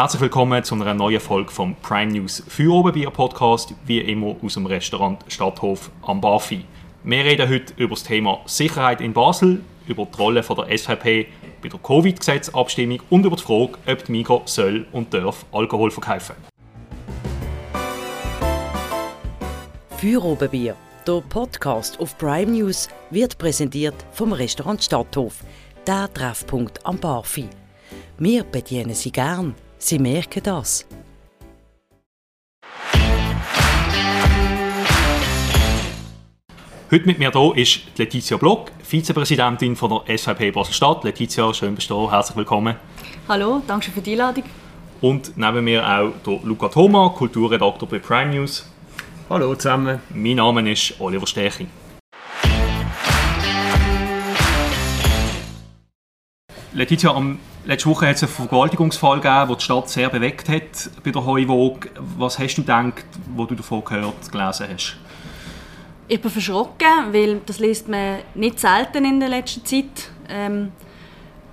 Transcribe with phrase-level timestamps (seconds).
[0.00, 4.64] Herzlich willkommen zu einer neuen Folge vom Prime News Feuerobenbier Podcast, wie immer aus dem
[4.64, 6.64] Restaurant Stadthof am Bafi.
[7.02, 11.26] Wir reden heute über das Thema Sicherheit in Basel, über die Rolle der SVP
[11.60, 16.36] bei der Covid-Gesetzabstimmung und über die Frage, ob die Migros soll und darf Alkohol verkaufen.
[19.96, 20.76] Feuerobenbier,
[21.08, 25.42] der Podcast auf Prime News, wird präsentiert vom Restaurant Stadthof,
[25.88, 27.48] der Treffpunkt am Barfi.
[28.16, 29.56] Wir bedienen Sie gern.
[29.78, 30.86] Sie merken das.
[36.90, 41.04] Heute mit mir hier ist Letizia Block, Vizepräsidentin von der SVP Basel-Stadt.
[41.04, 42.76] Letizia, schön bist du Herzlich willkommen.
[43.28, 44.44] Hallo, danke für die Einladung.
[45.00, 48.68] Und neben mir auch der Luca Thoma, Kulturredakteur bei Prime News.
[49.30, 50.00] Hallo zusammen.
[50.12, 51.68] Mein Name ist Oliver Stechi.
[56.72, 60.90] Letizia, am letzte Woche hat es einen Vergewaltigungsfall gegeben, der die Stadt sehr bewegt hat
[61.04, 61.88] bei der Heuwog.
[62.16, 63.04] Was hast du gedacht,
[63.34, 64.96] wo du davon gehört, gelesen hast?
[66.08, 70.10] Ich bin verschrocken, weil das liest man nicht selten in der letzten Zeit.
[70.28, 70.72] Ähm,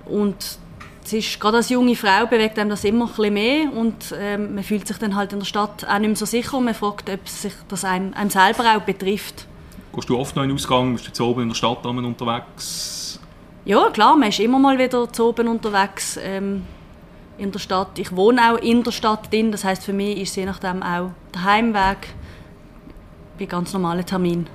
[0.06, 0.58] und
[1.04, 4.64] es ist, gerade als junge Frau bewegt einem das immer ein mehr und ähm, man
[4.64, 7.08] fühlt sich dann halt in der Stadt auch nicht mehr so sicher und man fragt,
[7.10, 9.46] ob sich das einem, einem selber auch betrifft.
[9.94, 10.94] Gehst du oft noch in den Ausgang?
[10.94, 13.05] Bist du jetzt oben in der Stadt unterwegs?
[13.66, 16.62] Ja, klar, man ist immer mal wieder zu oben unterwegs ähm,
[17.36, 17.98] in der Stadt.
[17.98, 21.10] Ich wohne auch in der Stadt drin, das heißt für mich ist je nachdem auch
[21.34, 22.14] der Heimweg
[23.36, 24.46] bei ganz normalen Terminen.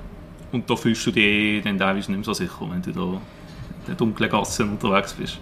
[0.53, 3.19] Und da fühlst du dich dann teilweise nicht mehr so sicher, wenn du da in
[3.85, 5.39] den dunklen Gassen unterwegs bist?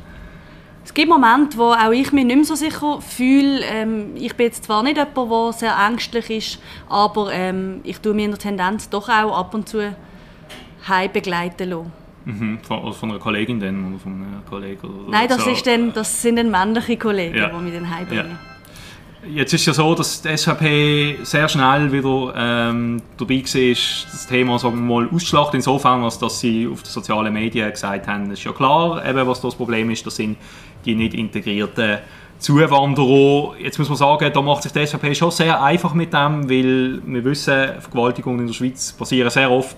[0.83, 3.61] Es gibt Momente, wo auch ich mich nicht mehr so sicher fühle.
[3.65, 8.15] Ähm, ich bin jetzt zwar nicht jemand, der sehr ängstlich ist, aber ähm, ich tue
[8.15, 9.95] mir in der Tendenz doch auch ab und zu
[10.87, 11.98] heim begleiten lassen.
[12.25, 14.87] Mhm, von, also von einer Kollegin dann, oder von einem Kollegen?
[14.87, 15.49] Oder Nein, das, so.
[15.49, 17.49] ist dann, das sind dann männliche Kollegen, Ja.
[17.49, 18.31] die mich dann heimbringen.
[18.31, 18.39] Ja.
[19.27, 23.69] Jetzt ist ja so, dass die SVP sehr schnell wieder ähm, dabei war,
[24.11, 28.07] das Thema sagen wir mal auszuschlachten, insofern, als dass sie auf den sozialen Medien gesagt
[28.07, 30.37] haben, es ist ja klar, eben, was das Problem ist, das sind
[30.85, 31.97] die nicht integrierten
[32.37, 33.55] Zuwanderer.
[33.59, 37.01] Jetzt muss man sagen, da macht sich die SVP schon sehr einfach mit dem, weil
[37.05, 39.75] wir wissen, Vergewaltigungen in der Schweiz passieren sehr oft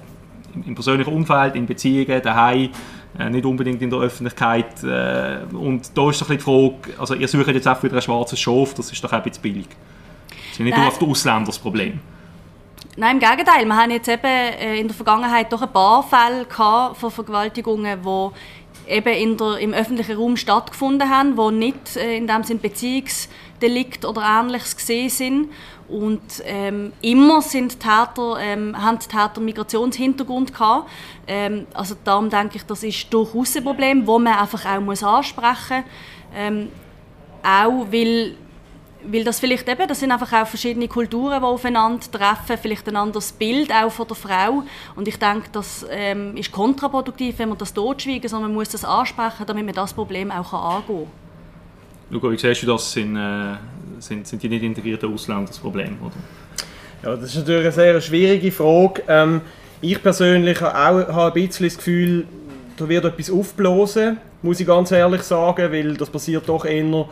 [0.66, 2.70] im- persönlichen Umfeld, in Beziehungen, daheim,
[3.20, 4.84] äh, nicht unbedingt in der Öffentlichkeit.
[4.84, 7.96] Äh, und da ist doch ein bisschen die Frage, also ihr sucht jetzt auch wieder
[7.96, 9.68] ein schwarzes Schaf, das ist doch auch ein bisschen billig.
[10.30, 10.82] Das ist nicht Nein.
[10.82, 12.00] nur auf den Ausländer das Problem.
[12.98, 13.66] Nein, im Gegenteil.
[13.66, 16.46] Wir haben jetzt eben äh, in der Vergangenheit doch ein paar Fälle
[16.94, 22.28] von Vergewaltigungen, die eben in der, im öffentlichen Raum stattgefunden haben, die nicht äh, in
[22.28, 25.50] dem Sinn Beziehungsdelikt oder Ähnliches gesehen sind.
[25.92, 30.90] Und ähm, immer sind Täter, ähm, haben Täter Migrationshintergrund gehabt.
[31.28, 35.04] Ähm, also darum denke ich, das ist durchaus ein Problem, das man einfach auch muss
[35.04, 36.34] ansprechen muss.
[36.34, 36.70] Ähm,
[37.44, 38.36] auch weil
[39.04, 43.32] weil das vielleicht eben, das sind einfach auch verschiedene Kulturen, die aufeinandertreffen, vielleicht ein anderes
[43.32, 44.64] Bild auch von der Frau.
[44.96, 48.86] Und ich denke, das ähm, ist kontraproduktiv, wenn man das totschweigen, sondern man muss das
[48.86, 51.08] ansprechen, damit man das Problem auch angehen kann.
[52.12, 52.92] Luca, wie siehst du das?
[52.92, 53.56] Sind, äh,
[54.02, 55.98] sind, sind die nicht integrierten Ausländer das Problem?
[56.02, 56.16] Oder?
[57.04, 59.04] Ja, das ist natürlich eine sehr schwierige Frage.
[59.08, 59.42] Ähm,
[59.82, 62.26] ich persönlich habe auch habe ein bisschen das Gefühl,
[62.78, 67.06] da wird etwas aufblasen, muss ich ganz ehrlich sagen, weil das passiert doch eher,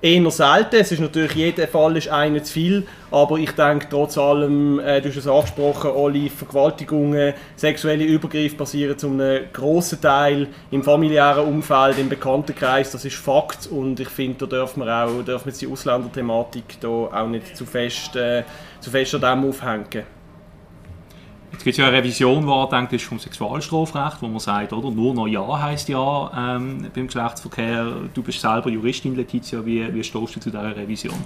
[0.00, 0.76] eher selten.
[0.76, 5.00] Es ist natürlich, jeder Fall ist einer zu viel, aber ich denke trotz allem, äh,
[5.00, 11.46] du hast es angesprochen, alle Vergewaltigungen, sexuelle Übergriffe passieren zu einem grossen Teil im familiären
[11.46, 15.58] Umfeld, im Bekanntenkreis, das ist Fakt und ich finde, da dürfen wir auch, dürfen wir
[15.58, 18.44] die Ausländerthematik da auch nicht zu fest, äh,
[18.80, 20.17] zu fest an dem aufhängen.
[21.58, 24.92] Jetzt gibt es ja eine Revision, die angedenkt ist vom Sexualstrafrecht, wo man sagt, oder,
[24.92, 27.94] nur noch Ja heisst Ja ähm, beim Geschlechtsverkehr.
[28.14, 29.66] Du bist selber Juristin, Letizia.
[29.66, 31.16] Wie, wie stehst du zu dieser Revision?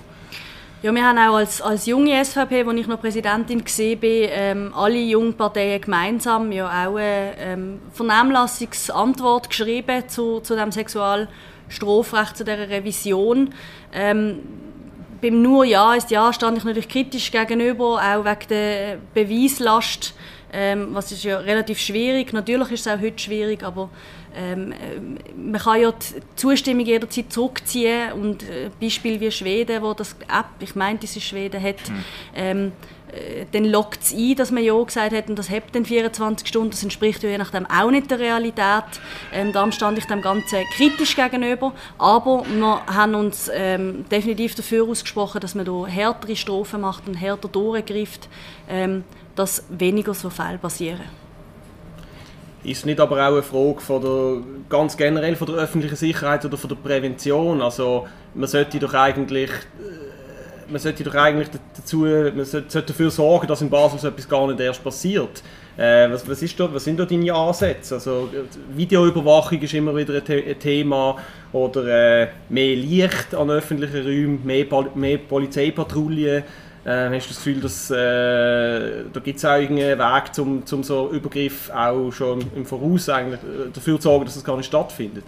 [0.83, 5.01] Ja, wir haben auch als, als junge SVP, als ich noch Präsidentin war, ähm, alle
[5.01, 12.71] jungen Parteien gemeinsam ja auch eine ähm, Vernehmlassungsantwort geschrieben zu, zu dem Sexualstrafrecht, zu dieser
[12.71, 13.51] Revision.
[13.93, 14.39] Ähm,
[15.23, 20.15] beim nur Ja ist Ja stand ich natürlich kritisch gegenüber, auch wegen der Beweislast,
[20.53, 22.33] ähm, was ist ja relativ schwierig.
[22.33, 23.89] Natürlich ist es auch heute schwierig, aber
[24.35, 25.19] ähm, ähm,
[25.51, 30.47] man kann ja die Zustimmung jederzeit zurückziehen und äh, Beispiel wie Schweden, wo das App,
[30.61, 31.77] ich meinte, es ist Schweden, hat,
[32.35, 33.02] ähm, äh,
[33.53, 36.71] dann lockt es ein, dass man Ja gesagt hat und das hat dann 24 Stunden.
[36.71, 38.85] Das entspricht ja je nachdem auch nicht der Realität.
[39.33, 41.73] Ähm, darum stand ich dem Ganzen kritisch gegenüber.
[41.99, 47.15] Aber wir haben uns ähm, definitiv dafür ausgesprochen, dass man da härtere Strafen macht und
[47.15, 48.29] härter durchgreift,
[48.69, 49.05] ähm,
[49.37, 51.03] dass weniger so Fälle passieren.
[52.65, 56.57] ist nicht aber auch eine Frage von der, ganz generell von der öffentlichen Sicherheit oder
[56.57, 57.61] von der Prävention?
[57.61, 60.02] Also man sollte doch eigentlich äh,
[60.69, 64.47] man sollte doch eigentlich dazu, man sollte dafür sorgen, dass in Basel so etwas gar
[64.47, 65.43] nicht erst passiert.
[65.77, 67.95] Äh, was, was, ist da, was sind da deine Ansätze?
[67.95, 68.29] Also,
[68.75, 71.17] Videoüberwachung ist immer wieder ein, The ein Thema
[71.53, 76.45] oder äh, mehr Licht an öffentlichen Räumen, mehr, Pol mehr Polizeipatrouillen.
[76.85, 80.83] Äh, hast du das Gefühl, dass äh, da gibt es auch einen Weg, um zum
[80.83, 84.67] so Übergriff auch schon im Voraus eigentlich äh, dafür zu sorgen, dass das gar nicht
[84.67, 85.25] stattfindet?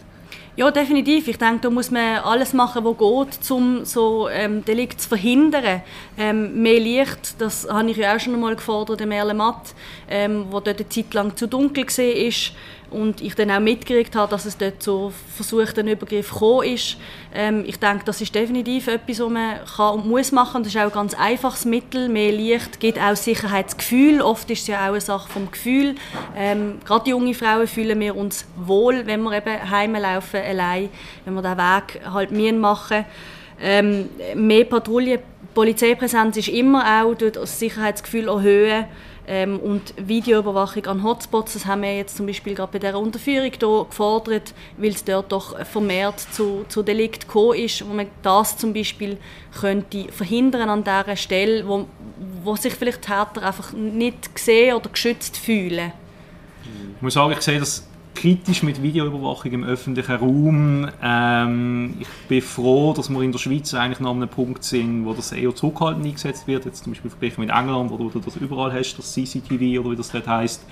[0.56, 1.26] Ja, definitiv.
[1.26, 5.82] Ich denke, da muss man alles machen, was geht, um so ähm, Delikt zu verhindern.
[6.16, 9.74] Ähm, mehr Licht, das habe ich ja auch schon einmal gefordert, im Merle Matt,
[10.08, 14.30] ähm, wo dort eine Zeit lang zu dunkel war und ich dann auch mitgekriegt habe,
[14.30, 16.96] dass es dort zu versuchten Übergriff gekommen ist.
[17.34, 20.62] Ähm, ich denke, das ist definitiv etwas, was man kann und muss machen.
[20.62, 22.08] Das ist auch ein ganz einfaches Mittel.
[22.08, 24.22] Mehr Licht gibt auch Sicherheitsgefühl.
[24.22, 25.96] Oft ist es ja auch eine Sache vom Gefühl.
[26.36, 30.88] Ähm, gerade junge Frauen fühlen wir uns wohl, wenn wir eben heimlaufen allein,
[31.24, 33.04] wenn wir den Weg halt machen.
[33.60, 35.20] Ähm, mehr Patrouille,
[35.54, 38.86] Polizeipräsenz ist immer auch durch das Sicherheitsgefühl erhöhen.
[39.26, 43.50] Ähm, und Videoüberwachung an Hotspots, das haben wir jetzt zum Beispiel gerade bei dieser Unterführung
[43.50, 48.58] hier gefordert, weil es dort doch vermehrt zu, zu Delikt gekommen ist, wo man das
[48.58, 49.16] zum Beispiel
[49.58, 51.86] könnte verhindern an dieser Stelle, wo,
[52.42, 55.92] wo sich vielleicht Täter einfach nicht gesehen oder geschützt fühlen.
[56.96, 60.88] Ich muss sagen, ich sehe das kritisch mit Videoüberwachung im öffentlichen Raum.
[61.02, 65.04] Ähm, ich bin froh, dass wir in der Schweiz eigentlich noch an einem Punkt sind,
[65.04, 66.64] wo das eher zurückhaltend eingesetzt wird.
[66.64, 69.96] Jetzt zum Beispiel verglichen mit England, wo du das überall hast, das CCTV oder wie
[69.96, 70.64] das dort heisst.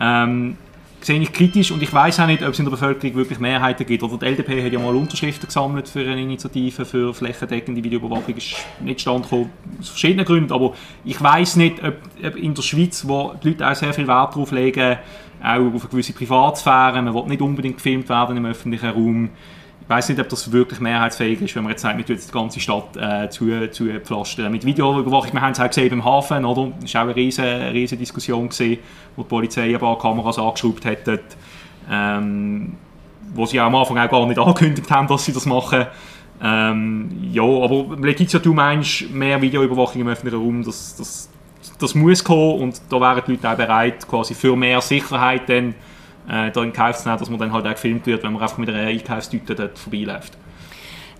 [0.00, 0.56] Ähm,
[1.00, 3.86] sehe ich kritisch und ich weiß auch nicht, ob es in der Bevölkerung wirklich Mehrheiten
[3.86, 4.02] gibt.
[4.02, 8.36] Oder die LDP hat ja mal Unterschriften gesammelt für eine Initiative für flächendeckende Videoüberwachung.
[8.36, 9.46] Ist nicht stand aus
[9.88, 10.52] verschiedenen Gründen.
[10.52, 14.06] Aber ich weiß nicht, ob, ob, in der Schweiz, wo die Leute auch sehr viel
[14.06, 14.98] Wert darauf legen,
[15.42, 19.30] auch auf eine gewisse Privatsphäre, man will nicht unbedingt gefilmt werden im öffentlichen Raum.
[19.82, 22.32] Ich weiß nicht, ob das wirklich mehrheitsfähig ist, wenn man jetzt sagt, man tut die
[22.32, 24.52] ganze Stadt äh, zu, zu pflastern.
[24.52, 26.72] Mit Videoüberwachung, wir haben es auch gesehen beim Hafen, oder?
[26.80, 28.78] Das war auch eine riesige, riesige Diskussion, gewesen,
[29.16, 31.20] wo die Polizei ein paar Kameras angeschraubt hat,
[31.90, 32.74] ähm,
[33.34, 35.86] wo sie am Anfang auch gar nicht angekündigt haben, dass sie das machen.
[36.42, 41.28] Ähm, ja, aber Letizia, du meinst, mehr Videoüberwachung im öffentlichen Raum, das, das
[41.80, 45.74] das muss kommen und da wären die Leute auch bereit, quasi für mehr Sicherheit dann
[46.28, 48.42] äh, da in Kauf zu nehmen, dass man dann halt auch gefilmt wird, wenn man
[48.42, 50.36] einfach mit einer Einkaufstüte dort vorbeiläuft.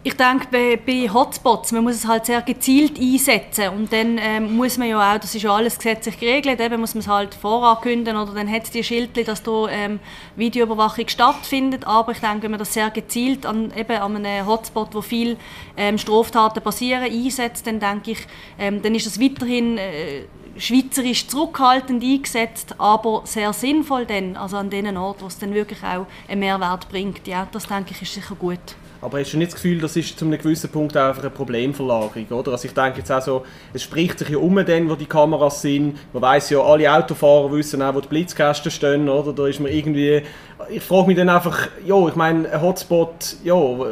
[0.02, 4.56] Ich denke, bei, bei, Hotspots, man muss es halt sehr gezielt einsetzen und dann ähm,
[4.56, 7.34] muss man ja auch, das ist ja alles gesetzlich geregelt, eben muss man es halt
[7.34, 10.00] vorankündigen oder dann hat es die Schildchen, dass da ähm,
[10.36, 14.94] Videoüberwachung stattfindet, aber ich denke, wenn man das sehr gezielt an, eben an einem Hotspot,
[14.94, 15.36] wo viele
[15.76, 18.26] ähm, Straftaten passieren, einsetzt, dann denke ich,
[18.58, 20.22] ähm, dann ist es weiterhin äh,
[20.60, 25.82] schweizerisch zurückhaltend eingesetzt, aber sehr sinnvoll dann, also an den Orten, wo es dann wirklich
[25.82, 27.26] auch einen Mehrwert bringt.
[27.26, 28.58] Ja, das denke ich ist sicher gut.
[29.02, 32.26] Aber hast du nicht das Gefühl, das ist zu einem gewissen Punkt einfach eine Problemverlagerung,
[32.38, 32.52] oder?
[32.52, 35.62] Also ich denke jetzt auch so, es spricht sich ja um den, wo die Kameras
[35.62, 35.96] sind.
[36.12, 39.32] Man weiß ja, alle Autofahrer wissen auch, wo die Blitzkästen stehen, oder?
[39.32, 40.22] Da ist man irgendwie...
[40.68, 43.86] Ich frage mich dann einfach, ja, ich meine, ein Hotspot, ja, äh,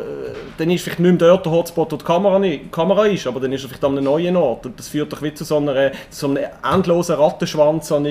[0.58, 3.40] dann ist vielleicht nicht mehr dort der Hotspot, wo die Kamera, nicht, Kamera ist, aber
[3.40, 4.66] dann ist er vielleicht an einem neuen Ort.
[4.66, 8.06] Und das führt doch wie zu so, einer, zu so einem endlosen Rattenschwanz an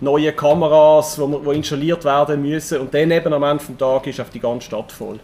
[0.00, 2.80] neuen Kameras, die installiert werden müssen.
[2.80, 5.20] Und dann eben am Ende des Tages ist auf die ganze Stadt voll.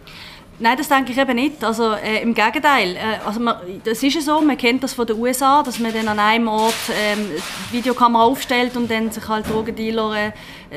[0.61, 1.63] Nein, das denke ich eben nicht.
[1.63, 2.95] Also äh, im Gegenteil.
[2.95, 5.91] Äh, also man, das ist ja so, man kennt das von den USA, dass man
[5.91, 7.31] dann an einem Ort ähm,
[7.71, 10.31] Videokamera aufstellt und dann sich halt Drogendealer äh,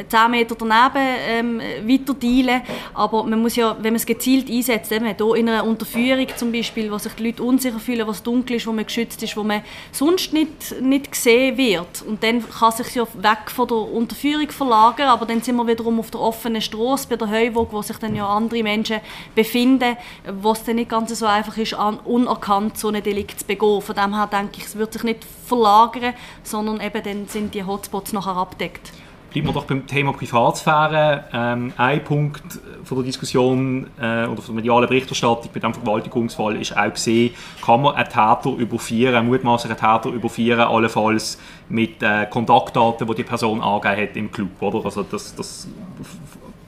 [0.08, 2.62] 10 Meter daneben ähm, weiter dealen.
[2.94, 6.52] Aber man muss ja, wenn man es gezielt einsetzt, eben hier in einer Unterführung zum
[6.52, 9.42] Beispiel, wo sich die Leute unsicher fühlen, was dunkel ist, wo man geschützt ist, wo
[9.42, 12.02] man sonst nicht, nicht gesehen wird.
[12.06, 15.98] Und dann kann sich ja weg von der Unterführung verlagern, aber dann sind wir wiederum
[16.00, 19.00] auf der offenen Straße bei der Heuwog, wo sich dann ja andere Menschen
[19.34, 19.96] befinden finden,
[20.42, 21.74] wo es dann nicht ganz so einfach ist,
[22.04, 23.80] unerkannt so ein Delikt zu begehen.
[23.80, 27.64] Von dem her denke ich, es wird sich nicht verlagern, sondern eben dann sind die
[27.64, 28.92] Hotspots nachher abdeckt.
[29.34, 31.24] Bleiben wir doch beim Thema Privatsphäre.
[31.32, 36.54] Ähm, ein Punkt von der Diskussion äh, oder von der medialen Berichterstattung bei diesem Verwaltungsfall
[36.54, 42.26] ist auch gesehen, kann man einen Täter überführen, einen mutmaßlichen Täter überführen, allenfalls mit äh,
[42.30, 44.62] Kontaktdaten, die die Person angegeben hat im Club.
[44.62, 44.84] Oder?
[44.84, 45.66] Also das, das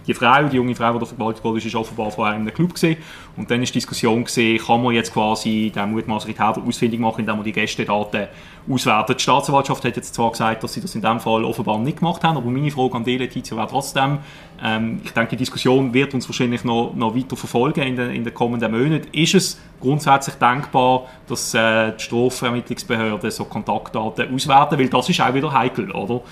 [0.06, 2.96] die Frau, die junge Frau, die vergewaltigt wurde, ist offenbar von einem Club gesehen.
[3.37, 7.21] Und dann ist die Diskussion gesehen, kann man jetzt quasi den mutmaßlichen Täter ausfindig machen,
[7.21, 8.28] indem man die Gästedaten
[8.69, 9.19] auswertet.
[9.19, 12.25] Die Staatsanwaltschaft hat jetzt zwar gesagt, dass sie das in dem Fall offenbar nicht gemacht
[12.25, 14.19] haben, aber meine Frage an die Letizia wäre trotzdem,
[14.62, 18.25] ähm, ich denke, die Diskussion wird uns wahrscheinlich noch, noch weiter verfolgen in den, in
[18.25, 19.09] den kommenden Monaten.
[19.12, 25.35] Ist es grundsätzlich denkbar, dass äh, die Strafvermittlungsbehörden so Kontaktdaten auswerten, weil das ist auch
[25.35, 26.23] wieder heikel, oder?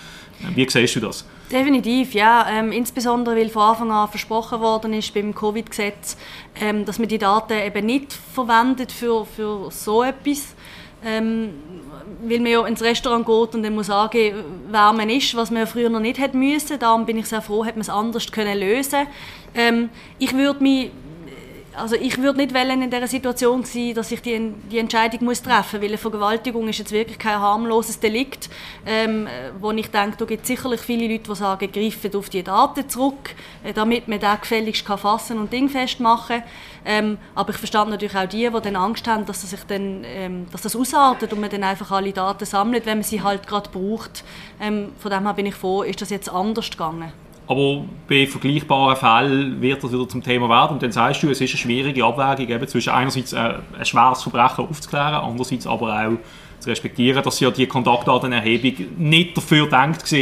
[0.55, 1.25] Wie siehst du das?
[1.51, 2.47] Definitiv, ja.
[2.51, 6.17] Ähm, insbesondere, weil von Anfang an versprochen worden ist beim Covid-Gesetz,
[6.61, 10.55] ähm, dass man die Daten eben nicht verwendet für, für so etwas.
[11.05, 11.51] Ähm,
[12.23, 15.61] weil man ja ins Restaurant geht und dann muss angeben, wer man ist, was man
[15.61, 16.79] ja früher noch nicht hätte müssen.
[16.79, 19.09] Darum bin ich sehr froh, hat man es anders können lösen.
[19.57, 20.93] Ähm, ich würde mich
[21.77, 25.43] also ich würde nicht wollen in dieser Situation sein, dass ich die, die Entscheidung muss
[25.43, 28.49] treffen muss, weil eine Vergewaltigung ist jetzt wirklich kein harmloses Delikt,
[28.87, 29.27] ähm,
[29.61, 32.89] wo ich denke, da gibt es sicherlich viele Leute, die sagen, greifen auf die Daten
[32.89, 36.43] zurück, äh, damit man das gefälligst kann fassen und dingfest machen
[36.85, 40.05] ähm, aber ich verstand natürlich auch die, die dann Angst haben, dass das, sich dann,
[40.05, 43.47] ähm, dass das ausartet und man dann einfach alle Daten sammelt, wenn man sie halt
[43.47, 44.25] gerade braucht.
[44.61, 47.13] Ähm, von dem her bin ich froh, ist das jetzt anders gegangen.
[47.47, 50.75] Aber bei vergleichbaren Fällen wird das wieder zum Thema werden.
[50.75, 54.23] Und dann sagst du, es ist eine schwierige Abwägung eben zwischen einerseits äh, ein schweres
[54.23, 56.19] Verbrechen aufzuklären, andererseits aber auch
[56.65, 60.19] zu respektieren, dass ja die Kontaktdatenerhebung nicht dafür gedacht war.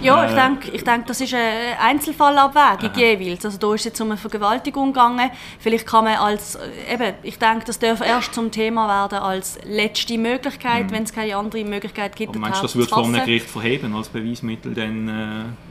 [0.00, 2.98] Ja, ich denke, ich denk, das ist eine Einzelfallabwägung Aha.
[2.98, 3.44] jeweils.
[3.44, 5.30] Also da ist es jetzt um eine Vergewaltigung gegangen.
[5.58, 9.58] Vielleicht kann man als, äh, eben, ich denke, das darf erst zum Thema werden als
[9.64, 10.92] letzte Möglichkeit, mhm.
[10.92, 12.30] wenn es keine andere Möglichkeit gibt.
[12.30, 15.08] Aber meinst du, das würde vor einem Gericht verheben als Beweismittel dann...
[15.08, 15.69] Äh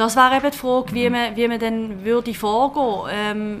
[0.00, 3.60] das wäre eben die Frage, wie man, wie man dann würde vorgehen ähm,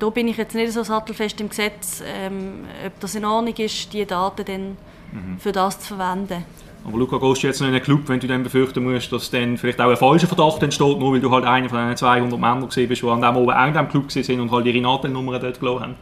[0.00, 3.92] Da bin ich jetzt nicht so sattelfest im Gesetz, ähm, ob das in Ordnung ist,
[3.92, 4.76] diese Daten dann
[5.12, 5.38] mhm.
[5.38, 6.44] für das zu verwenden.
[6.84, 9.30] Aber Luca, gehst du jetzt noch in einen Club, wenn du dann befürchten musst, dass
[9.30, 12.32] dann vielleicht auch ein falscher Verdacht entsteht, nur weil du halt einer von diesen 200
[12.32, 14.80] Männern gesehen bist, die an dem oben auch in diesem Club sind und halt ihre
[14.80, 15.94] Nadelnummern dort gelassen haben?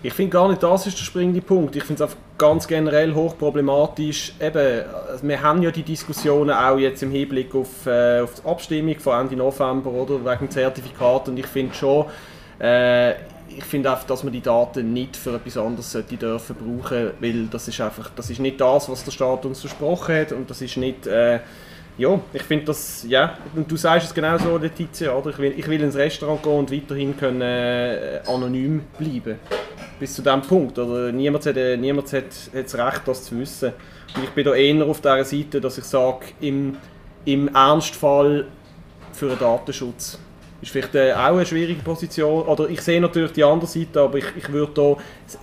[0.00, 1.74] Ich finde gar nicht, das ist der springende Punkt.
[1.74, 4.32] Ich finde es einfach ganz generell hochproblematisch.
[4.40, 4.84] Eben,
[5.22, 9.22] wir haben ja die Diskussionen auch jetzt im Hinblick auf, äh, auf die Abstimmung von
[9.22, 12.06] Ende November oder wegen Zertifikat und ich finde schon,
[12.60, 13.14] äh,
[13.48, 17.46] ich finde einfach, dass man die Daten nicht für etwas anderes sollte dürfen brauchen, weil
[17.46, 20.62] das ist einfach, das ist nicht das, was der Staat uns versprochen hat und das
[20.62, 21.40] ist nicht äh,
[21.96, 25.30] ja, ich finde das, ja, und du sagst es genau so, Letizia, oder?
[25.30, 29.40] Ich will, ich will ins Restaurant gehen und weiterhin können, äh, anonym bleiben
[29.98, 30.78] bis zu diesem Punkt.
[30.78, 32.24] Oder niemand hat, äh, niemand hat,
[32.54, 33.72] hat das Recht, das zu wissen.
[34.16, 36.76] Und ich bin da eher auf dieser Seite, dass ich sage, im,
[37.24, 38.46] im Ernstfall
[39.12, 40.18] für einen Datenschutz
[40.60, 42.46] ist vielleicht äh, auch eine schwierige Position.
[42.46, 44.96] Oder ich sehe natürlich die andere Seite, aber ich, ich würde da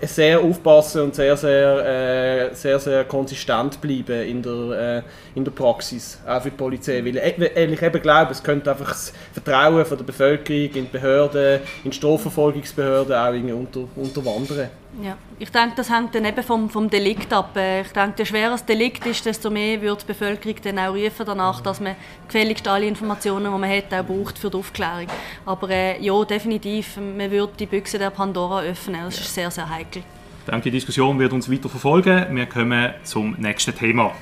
[0.06, 5.02] sehr aufpassen und sehr, sehr, äh, sehr, sehr konsistent bleiben in der, äh,
[5.36, 7.04] in der Praxis, auch für die Polizei.
[7.06, 10.82] Weil äh, ich eben glaube, es könnte einfach das Vertrauen von der Bevölkerung in die
[10.92, 14.70] Behörden, in die Strafverfolgungsbehörden auch irgendwie unter, unterwandern.
[15.02, 17.58] Ja, ich denke, das hängt dann eben vom, vom Delikt ab.
[17.58, 20.94] Äh, ich denke, je schwerer das Delikt ist, desto mehr wird die Bevölkerung dann auch
[20.94, 21.96] rufen danach, dass man
[22.28, 25.08] gefälligst alle Informationen, die man hat, auch braucht für die Aufklärung.
[25.46, 29.02] Aber äh, ja, definitiv, man würde die Büchse der Pandora öffnen.
[29.04, 30.02] Das ist sehr, sehr heikel.
[30.40, 32.34] Ich denke, die Diskussion wird uns weiter verfolgen.
[32.34, 34.14] Wir kommen zum nächsten Thema.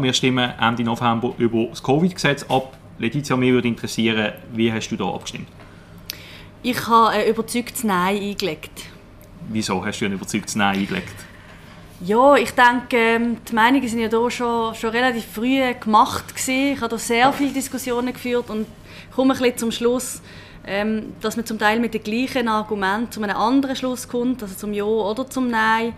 [0.00, 2.76] Wir stimmen Ende November über das Covid-Gesetz ab.
[2.98, 5.48] Letizia, mich würde interessieren, wie hast du da abgestimmt?
[6.68, 8.86] Ich habe ein überzeugtes Nein eingelegt.
[9.50, 11.14] Wieso hast du ein überzeugtes Nein eingelegt?
[12.00, 16.72] Ja, ich denke, ähm, die Meinungen sind ja da schon, schon relativ früh gemacht gewesen.
[16.72, 18.66] Ich habe da sehr viele Diskussionen geführt und
[19.14, 20.20] komme ein bisschen zum Schluss,
[20.66, 24.56] ähm, dass man zum Teil mit den gleichen Argumenten zu einem anderen Schluss kommt, also
[24.56, 25.92] zum Ja oder zum Nein.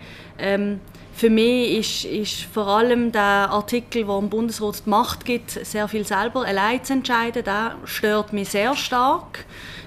[1.19, 5.89] Für mich ist, ist vor allem der Artikel, der dem Bundesrat die Macht gibt, sehr
[5.89, 9.43] viel selber allein zu entscheiden, der stört mich sehr stark.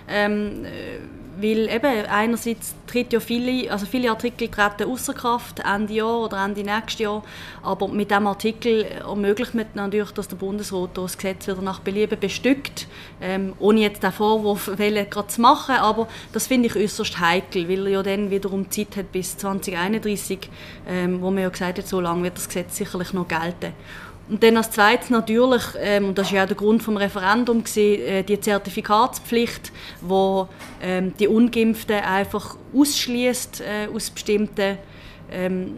[0.07, 0.67] Ähm,
[1.41, 6.45] weil eben einerseits tritt ja viele, also viele Artikel treten außer Kraft Ende Jahr oder
[6.45, 7.23] Ende nächstes Jahr,
[7.63, 12.19] aber mit diesem Artikel ermöglicht man natürlich, dass der Bundesrat das Gesetz wieder nach Belieben
[12.19, 12.87] bestückt,
[13.21, 17.87] ähm, ohne jetzt den Vorwurf gerade zu machen, aber das finde ich äußerst heikel, weil
[17.87, 20.51] er ja dann wiederum Zeit hat bis 2031,
[20.89, 23.73] ähm, wo man ja gesagt hat, so lange wird das Gesetz sicherlich noch gelten.
[24.33, 27.77] Und dann als zweites natürlich, ähm, und das war ja auch der Grund des Referendums,
[27.77, 29.71] äh, die Zertifikatspflicht,
[30.01, 30.49] wo
[30.81, 34.79] ähm, die Ungeimpften einfach ausschließt äh, aus bestimmten
[35.31, 35.75] ähm,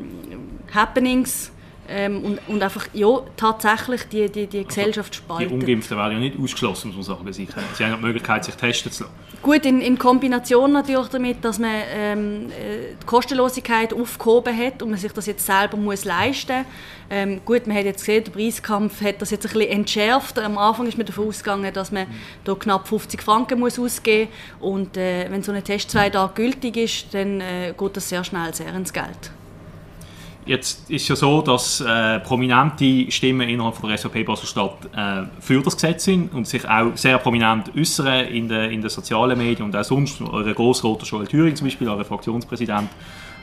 [0.72, 1.50] Happenings
[1.88, 5.48] ähm, und, und einfach ja, tatsächlich die, die, die Gesellschaft spalten.
[5.48, 7.32] Die Ungeimpften werden ja nicht ausgeschlossen, muss man sagen.
[7.32, 9.14] Sie, haben die Möglichkeit, sich testen zu lassen.
[9.42, 14.90] Gut, in, in Kombination natürlich damit, dass man ähm, äh, die Kostenlosigkeit aufgehoben hat und
[14.90, 16.66] man sich das jetzt selber muss leisten muss.
[17.10, 20.38] Ähm, gut, man hat jetzt gesehen, der Preiskampf hat das jetzt ein bisschen entschärft.
[20.38, 22.06] Am Anfang ist man davon ausgegangen, dass man
[22.44, 24.72] da knapp 50 Franken muss ausgeben muss.
[24.72, 28.24] Und äh, wenn so ein Test zwei Tage gültig ist, dann äh, geht das sehr
[28.24, 29.30] schnell sehr ins Geld.
[30.46, 35.62] Jetzt ist es ja so, dass äh, prominente Stimmen innerhalb der SVP Basel-Stadt äh, für
[35.62, 39.64] das Gesetz sind und sich auch sehr prominent äußern in den in de sozialen Medien
[39.64, 40.20] und auch sonst.
[40.20, 42.90] Eure Grossroter Joel Thüring zum Beispiel, eure Fraktionspräsident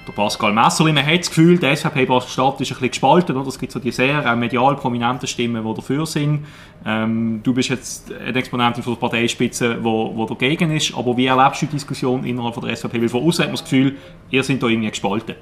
[0.08, 0.94] der Pascal Messerli.
[0.94, 3.36] Man hat das Gefühl, die SVP Basel-Stadt ist ein bisschen gespalten.
[3.36, 3.48] Oder?
[3.48, 6.46] Es gibt so die sehr auch medial prominenten Stimmen, die dafür sind.
[6.86, 10.96] Ähm, du bist jetzt eine Exponentin von der Parteispitze, die dagegen ist.
[10.96, 13.02] Aber wie erlebst du die Diskussion innerhalb der SVP?
[13.02, 13.96] Weil von außen hat man das Gefühl,
[14.30, 15.36] ihr seid da irgendwie gespalten.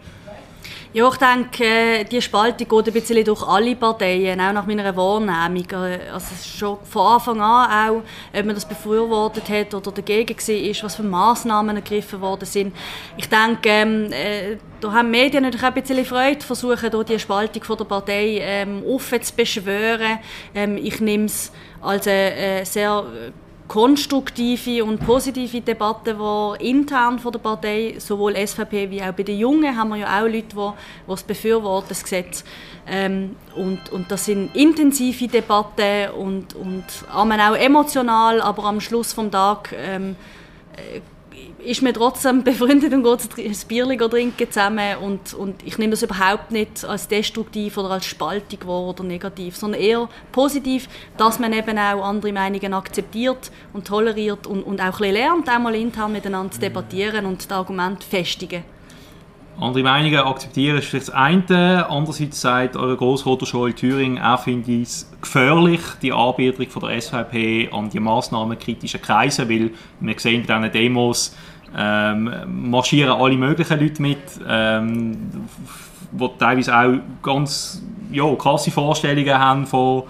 [0.92, 5.68] Ja, ich denke, die Spaltung geht ein bisschen durch alle Parteien, auch nach meiner Wahrnehmung.
[6.12, 8.02] Also schon von Anfang an auch,
[8.34, 12.76] ob man das befürwortet hat oder dagegen war, was für Massnahmen ergriffen worden sind.
[13.18, 17.04] Ich denke, ähm, äh, da haben die Medien natürlich auch ein bisschen Freude, versuchen hier
[17.04, 20.18] die Spaltung der Partei ähm, offen zu beschwören.
[20.56, 23.06] Ähm, ich nehme es als eine äh, sehr
[23.70, 29.38] konstruktive und positive Debatte, die intern von der Partei, sowohl SVP wie auch bei den
[29.38, 30.72] Jungen, haben wir ja auch Leute, die,
[31.08, 32.44] die es befürworten, das Gesetz.
[32.88, 36.84] Ähm, und, und das sind intensive Debatten und, und
[37.14, 40.16] auch emotional, aber am Schluss des Tages ähm,
[40.76, 41.00] äh,
[41.64, 46.04] ist man trotzdem befreundet und geht ein Bier trinken zusammen und, und ich nehme das
[46.04, 51.78] überhaupt nicht als destruktiv oder als Spaltung oder negativ, sondern eher positiv, dass man eben
[51.78, 56.52] auch andere Meinungen akzeptiert und toleriert und, und auch ein lernt, auch mal intern miteinander
[56.52, 58.64] zu debattieren und die Argumente festigen.
[59.60, 61.86] Andere Meinungen akzeptieren ist vielleicht das eine.
[61.90, 67.70] Andererseits sagt eure Grossroter Joel Thüring, er findet es gefährlich, die Anbietung von der SVP
[67.74, 71.36] an die massnahmenkritischen Kreise, weil wir sehen bei diesen Demos,
[71.78, 75.18] ähm, marschieren alle möglichen Leute mit, ähm,
[76.12, 80.04] die teilweise auch ganz ja, krasse Vorstellungen haben von,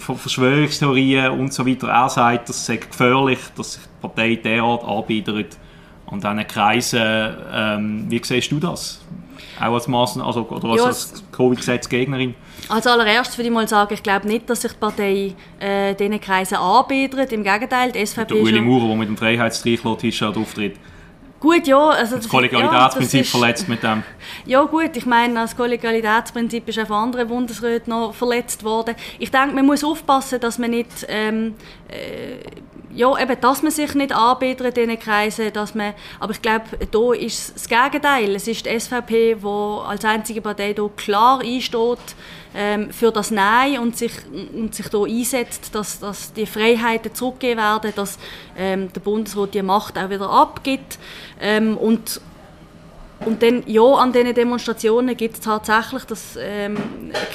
[0.00, 1.88] von Verschwörungstheorien und so weiter.
[1.88, 5.56] Er sagt, das sei gefährlich, dass sich die Partei derart anbietet
[6.10, 7.36] an diesen Kreisen.
[7.52, 9.00] Ähm, wie siehst du das?
[9.60, 12.34] Auch als Massen, also oder als, ja, als Covid-Gesetzgegnerin?
[12.68, 16.20] Als allererstes würde ich mal sagen, ich glaube nicht, dass sich die Partei äh, diesen
[16.20, 17.32] Kreisen anbietet.
[17.32, 18.34] Im Gegenteil, die SVP...
[18.34, 20.76] Der Ueli Maurer, der mit dem Freiheitstrichler-T-Shirt auftritt.
[21.40, 21.88] Gut, ja.
[21.90, 24.02] Also das Kollegialitätsprinzip ja, verletzt mit dem.
[24.44, 28.94] Ja gut, ich meine, das Kollegialitätsprinzip ist auch von anderen Bundesräten noch verletzt worden.
[29.18, 31.06] Ich denke, man muss aufpassen, dass man nicht...
[31.08, 31.54] Ähm,
[31.88, 32.38] äh,
[32.98, 36.64] ja, eben, dass man sich nicht anbietet in diesen Kreisen, dass man, aber ich glaube,
[36.90, 38.34] da ist das Gegenteil.
[38.34, 42.00] Es ist die SVP, die als einzige Partei hier klar einsteht
[42.56, 44.10] ähm, für das Nein und sich,
[44.52, 48.18] und sich da einsetzt, dass, dass die Freiheiten zurückgegeben werden, dass
[48.56, 50.98] ähm, der Bundesrat die Macht auch wieder abgibt.
[51.40, 52.20] Ähm, und
[53.24, 56.76] und dann, ja, an diesen Demonstrationen gibt es tatsächlich das, ähm,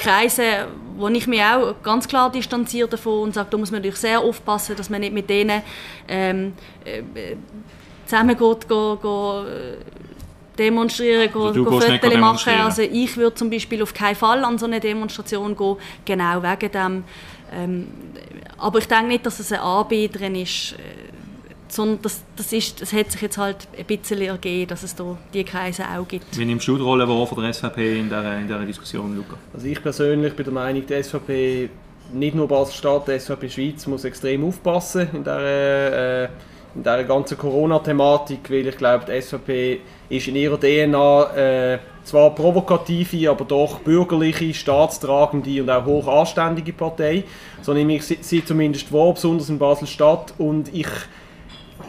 [0.00, 0.66] Kreise,
[0.96, 4.20] wo ich mich auch ganz klar distanziere davon und sage, da muss man natürlich sehr
[4.20, 5.62] aufpassen, dass man nicht mit denen
[6.08, 7.02] ähm, äh,
[8.06, 9.78] zusammen geht, geht, geht,
[10.58, 12.54] demonstrieren, also go, Fotos machen.
[12.60, 16.72] Also ich würde zum Beispiel auf keinen Fall an so eine Demonstration gehen, genau wegen
[16.72, 17.04] dem.
[17.52, 17.88] Ähm,
[18.56, 20.76] aber ich denke nicht, dass es ein Anbieterin ist.
[21.74, 25.18] Sondern das, das, ist, das hat sich jetzt halt ein bisschen ergeben, dass es da
[25.32, 26.38] diese Kreise auch gibt.
[26.38, 29.36] Wie nimmst du die Rolle wahr von der SVP in dieser, in dieser Diskussion, Luca?
[29.52, 31.68] Also ich persönlich bin der Meinung, die SVP,
[32.12, 36.28] nicht nur Basel-Stadt, die SVP Schweiz muss extrem aufpassen in dieser, äh,
[36.76, 42.36] in dieser ganzen Corona-Thematik, weil ich glaube, die SVP ist in ihrer DNA äh, zwar
[42.36, 47.24] provokative, aber doch bürgerliche, staatstragende und auch hoch anständige Partei.
[47.62, 50.86] So nehme ich sie zumindest wahr, besonders in Basel-Stadt und ich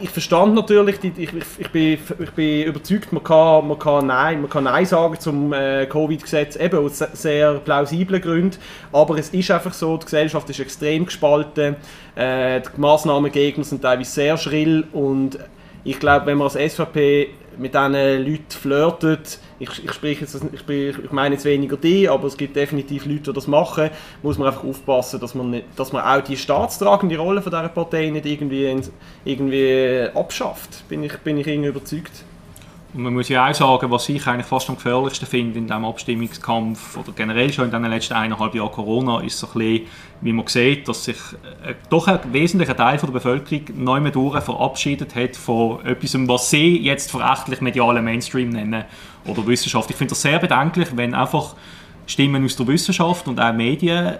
[0.00, 4.40] ich verstand natürlich, ich, ich, ich, bin, ich bin überzeugt, man kann, man kann, Nein,
[4.40, 8.56] man kann Nein sagen zum äh, Covid-Gesetz, eben aus sehr plausiblen Gründen,
[8.92, 11.76] aber es ist einfach so, die Gesellschaft ist extrem gespalten,
[12.14, 15.38] äh, die Massnahmengegner sind teilweise sehr schrill und
[15.84, 17.28] ich glaube, wenn man als SVP
[17.58, 22.08] mit diesen Leuten flirtet, ich, ich, spreche jetzt, ich, spreche, ich meine jetzt weniger die,
[22.08, 23.90] aber es gibt definitiv Leute, die das machen,
[24.22, 27.68] muss man einfach aufpassen, dass man, nicht, dass man auch die staatstragende Rolle von dieser
[27.68, 28.80] Partei nicht irgendwie,
[29.24, 32.24] irgendwie abschafft, bin ich, bin ich irgendwie überzeugt.
[32.96, 35.84] Und man muss ja auch sagen, was ich eigentlich fast am gefährlichsten finde in diesem
[35.84, 39.86] Abstimmungskampf oder generell schon in den letzten eineinhalb Jahren Corona, ist so ein bisschen,
[40.22, 41.18] wie man sieht, dass sich
[41.62, 46.48] äh, doch ein wesentlicher Teil von der Bevölkerung neu durch verabschiedet hat von etwas, was
[46.48, 48.84] sie jetzt verächtlich medialen Mainstream nennen
[49.26, 49.90] oder Wissenschaft.
[49.90, 51.54] Ich finde das sehr bedenklich, wenn einfach
[52.06, 54.14] Stimmen aus der Wissenschaft und auch Medien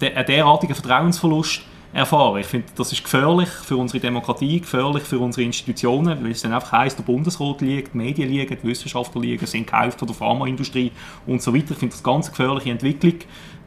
[0.00, 2.38] einen derartigen Vertrauensverlust erfahren.
[2.40, 6.52] Ich finde, das ist gefährlich für unsere Demokratie, gefährlich für unsere Institutionen, weil es dann
[6.52, 10.14] einfach heisst, der Bundesrat liegt, die Medien liegen, die Wissenschaftler liegen, sind gekauft von der
[10.14, 10.92] Pharmaindustrie
[11.26, 11.72] und so weiter.
[11.72, 13.14] Ich finde das eine ganz gefährliche Entwicklung,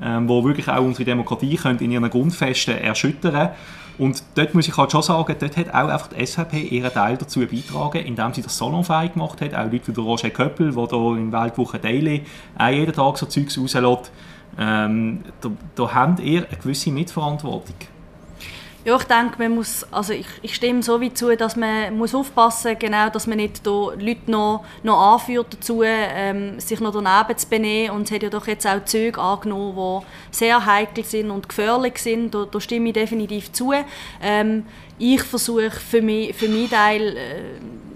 [0.02, 3.52] ähm, wo wirklich auch unsere Demokratie könnte in ihren Grundfesten erschüttern
[4.00, 7.18] und dort muss ich halt schon sagen, dort hat auch einfach die SVP ihren Teil
[7.18, 9.54] dazu beitragen, indem sie das salonfähig gemacht hat.
[9.54, 12.24] Auch Leute wie der Roger Köppel, der hier in Weltwoche Daily
[12.58, 14.12] auch jeden Tag so Zeugs rauslässt.
[14.58, 17.76] Ähm, da, da haben ihr eine gewisse Mitverantwortung.
[18.86, 22.16] Ja, ich denke, man muss, also ich, ich stimme so wie zu, dass man muss
[22.16, 27.38] aufpassen genau, dass man nicht da Leute noch, noch anführt dazu, ähm, sich noch daneben
[27.38, 27.96] zu benehmen.
[27.96, 31.98] Und es hat ja doch jetzt auch Züge angenommen, die sehr heikel sind und gefährlich
[31.98, 32.34] sind.
[32.34, 33.74] Da, da stimme ich definitiv zu.
[34.22, 34.66] Ähm,
[34.98, 36.02] ich versuche für
[36.34, 37.89] für meinen Teil äh,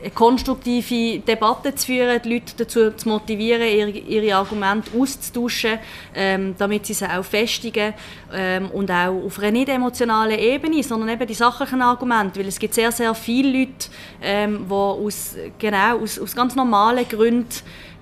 [0.00, 5.78] eine konstruktive Debatte zu führen, die Leute dazu zu motivieren, ihre, ihre Argumente auszutauschen,
[6.14, 7.92] ähm, damit sie sie auch festigen
[8.32, 12.58] ähm, und auch auf einer nicht emotionalen Ebene, sondern eben die sachlichen Argumente, weil es
[12.58, 13.88] gibt sehr, sehr viele Leute,
[14.22, 17.48] ähm, die aus, genau, aus, aus ganz normalen Gründen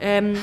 [0.00, 0.36] ähm,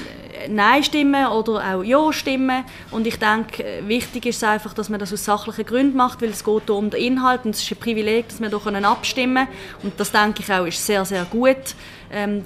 [0.50, 2.64] Nein stimmen oder auch Ja stimmen.
[2.92, 6.30] Und ich denke, wichtig ist es einfach, dass man das aus sachlichen Gründen macht, weil
[6.30, 9.48] es geht hier um den Inhalt und es ist ein Privileg, dass wir hier abstimmen
[9.48, 9.58] können.
[9.84, 11.76] Und das denke ich auch ist sehr, sehr gut.
[12.12, 12.44] Ähm,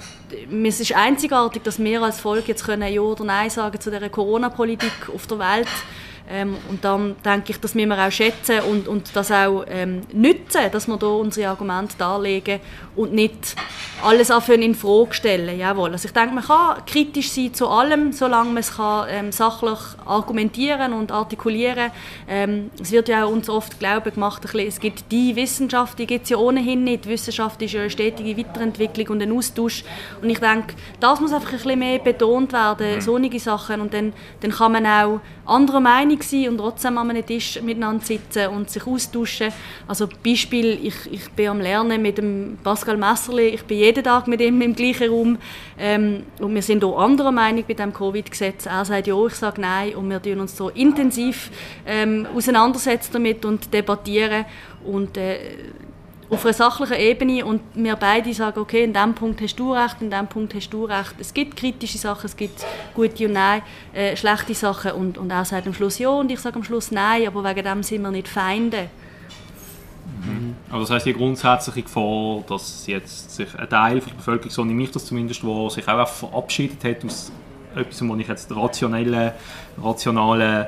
[0.64, 4.08] es ist einzigartig, dass wir als Volk jetzt können Ja oder Nein sagen zu der
[4.08, 5.68] Corona-Politik auf der Welt
[6.30, 10.02] ähm, und dann denke ich, das müssen wir auch schätzen und, und das auch ähm,
[10.12, 12.60] nützen, dass wir hier unsere Argumente darlegen
[12.94, 13.56] und nicht
[14.02, 15.58] alles anfangen in Frage stellen.
[15.58, 15.92] Jawohl.
[15.92, 19.78] Also ich denke, man kann kritisch sein zu allem, solange man es kann, ähm, sachlich
[20.06, 21.90] argumentieren und artikulieren
[22.28, 26.06] ähm, Es wird ja auch uns oft glauben gemacht, bisschen, es gibt die Wissenschaft, die
[26.06, 27.04] gibt es ja ohnehin nicht.
[27.04, 29.84] Die Wissenschaft ist ja eine stetige Weiterentwicklung und ein Austausch.
[30.22, 33.00] Und ich denke, das muss einfach ein bisschen mehr betont werden, mhm.
[33.00, 33.80] solche Sachen.
[33.80, 38.04] Und dann, dann kann man auch anderer Meinung sein und trotzdem an einem Tisch miteinander
[38.04, 39.52] sitzen und sich austauschen.
[39.86, 44.26] Also Beispiel, ich, ich bin am Lernen mit dem Pascal Messerli, ich bin jeden Tag
[44.26, 45.38] mit ihm im gleichen Raum
[45.78, 48.66] ähm, und wir sind auch anderer Meinung mit dem Covid-Gesetz.
[48.66, 51.50] Er sagt ja, ich sage nein und wir tun uns so intensiv
[51.86, 54.44] ähm, auseinandersetzen damit und debattieren
[54.84, 55.38] und äh,
[56.30, 59.96] auf einer sachlichen Ebene und wir beide sagen, okay, in diesem Punkt hast du recht,
[60.00, 61.14] in diesem Punkt hast du recht.
[61.18, 62.64] Es gibt kritische Sachen, es gibt
[62.94, 63.62] gute und nein,
[63.92, 66.92] äh, schlechte Sachen und, und er sagt am Schluss ja und ich sage am Schluss
[66.92, 68.88] nein, aber wegen dem sind wir nicht Feinde.
[70.24, 70.54] Mhm.
[70.70, 74.84] Also das heißt die grundsätzliche Gefahr, dass jetzt sich ein Teil der Bevölkerung, so nehme
[74.84, 77.32] ich das zumindest, wo sich auch verabschiedet hat aus
[77.74, 79.32] etwas, was ich jetzt rationellen,
[79.82, 80.66] rationalen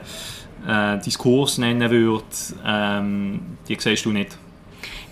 [0.66, 2.25] äh, Diskurs nennen würde,
[2.64, 4.38] ähm, die siehst du nicht?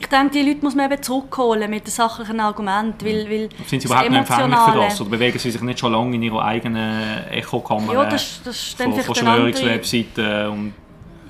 [0.00, 3.82] Ich denke, die Leute muss man eben zurückholen mit den sachlichen Argumenten, weil, weil Sind
[3.82, 5.00] sie überhaupt nicht empfänglich für das?
[5.00, 8.82] Oder bewegen sie sich nicht schon lange in ihrer eigenen Echokammer ja, das, das ist
[8.82, 10.74] von Verschwörungswebseiten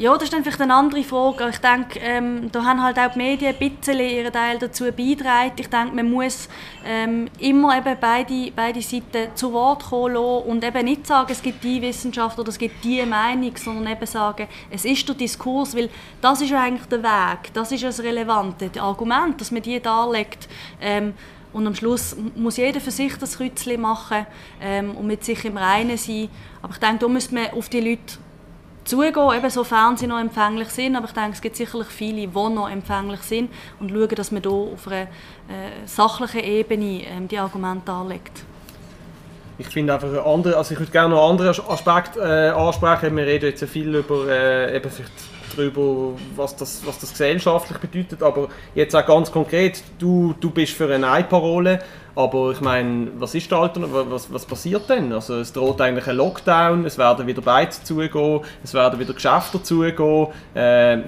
[0.01, 1.51] ja, das ist dann vielleicht eine andere Frage.
[1.51, 5.53] Ich denke, ähm, da haben halt auch die Medien ein bisschen ihren Teil dazu beigetragen.
[5.59, 6.49] Ich denke, man muss
[6.87, 11.43] ähm, immer eben beide, beide Seiten zu Wort kommen lassen und eben nicht sagen, es
[11.43, 15.77] gibt die Wissenschaft oder es gibt die Meinung, sondern eben sagen, es ist der Diskurs,
[15.77, 15.91] weil
[16.23, 20.49] das ist eigentlich der Weg, das ist das Relevante, das Argument, dass man die darlegt.
[20.81, 21.13] Ähm,
[21.53, 24.25] und am Schluss muss jeder für sich das Kreuzchen machen
[24.63, 26.31] ähm, und mit sich im Reinen sein.
[26.63, 28.19] Aber ich denke, da müsste man auf die Leute
[28.85, 30.97] zugehen, eben sofern sie noch empfänglich sind.
[30.97, 34.43] Aber ich denke, es gibt sicherlich viele, die noch empfänglich sind und schauen, dass man
[34.43, 35.07] hier auf einer äh,
[35.87, 38.45] sachlichen Ebene ähm, die Argumente darlegt.
[39.59, 43.15] Ich finde einfach andere, also ich würde gerne noch andere Aspekte äh, ansprechen.
[43.15, 45.13] Wir reden jetzt viel über äh, eben vielleicht
[45.55, 50.73] darüber, was das, was das gesellschaftlich bedeutet, aber jetzt auch ganz konkret, du, du bist
[50.73, 51.81] für eine Nein-Parole.
[52.17, 55.13] Aber ich meine, was ist da was, was passiert denn?
[55.13, 59.63] Also es droht eigentlich ein Lockdown, es werden wieder Beizen zugehen, es werden wieder Geschäfte
[59.63, 60.99] zugehen, äh,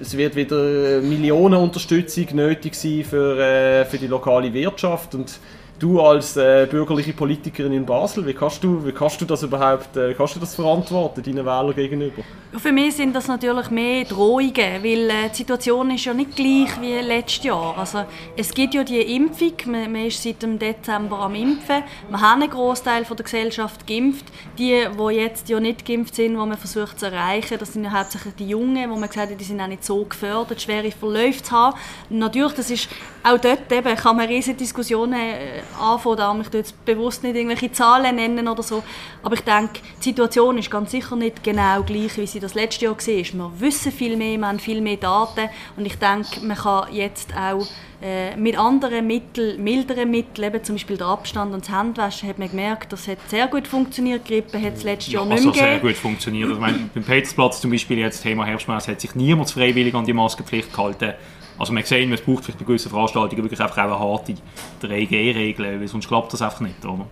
[0.00, 5.14] es wird wieder Millionenunterstützung nötig sein für, äh, für die lokale Wirtschaft.
[5.14, 5.40] Und
[5.82, 9.96] du als äh, bürgerliche Politikerin in Basel, wie kannst du, wie kannst du das überhaupt,
[9.96, 12.22] äh, kannst du das verantworten deinen Wählern gegenüber?
[12.56, 16.80] Für mich sind das natürlich mehr Drohungen, weil äh, die Situation ist ja nicht gleich
[16.80, 17.76] wie letztes Jahr.
[17.76, 18.04] Also
[18.36, 22.42] es gibt ja die Impfung, man, man ist seit dem Dezember am Impfen, wir haben
[22.42, 24.26] einen Großteil der Gesellschaft geimpft.
[24.58, 27.90] Die, die jetzt ja nicht geimpft sind, die man versucht zu erreichen, das sind ja
[27.90, 31.42] hauptsächlich die Jungen, wo man gesagt hat, die sind auch nicht so gefördert, schwere Verläufe
[31.42, 31.76] zu haben.
[32.10, 32.88] Natürlich, das ist
[33.24, 36.16] auch dort eben, kann man riesige Diskussionen äh, anfangen.
[36.16, 38.82] Da ich jetzt bewusst nicht irgendwelche Zahlen nennen oder so.
[39.22, 42.86] Aber ich denke, die Situation ist ganz sicher nicht genau gleich, wie sie das letzte
[42.86, 43.06] Jahr war.
[43.06, 47.30] Wir wissen viel mehr, wir haben viel mehr Daten und ich denke, man kann jetzt
[47.36, 47.66] auch
[48.02, 52.36] äh, mit anderen Mitteln, milderen Mitteln, eben zum Beispiel der Abstand und das Handwaschen, hat
[52.36, 54.24] man gemerkt, das hat sehr gut funktioniert.
[54.24, 56.48] Grippe hat es letztes Jahr ja, nicht also mehr sehr gut funktioniert.
[56.48, 60.04] Also, ich meine, beim Petersplatz zum Beispiel jetzt Thema Herbstmesse hat sich niemand freiwillig an
[60.04, 61.14] die Maskenpflicht gehalten.
[61.58, 64.34] Also man sehen, es braucht vielleicht bei gewissen Veranstaltungen wirklich einfach auch eine harte
[64.82, 67.06] 3G-Regel, weil sonst klappt das einfach nicht, oder?